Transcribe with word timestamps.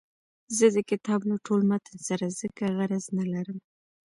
زه 0.57 0.65
د 0.75 0.77
کتاب 0.89 1.21
له 1.29 1.35
ټول 1.45 1.61
متن 1.69 1.95
سره 2.07 2.25
ځکه 2.39 2.63
غرض 2.77 3.05
نه 3.17 3.25
لرم. 3.33 3.57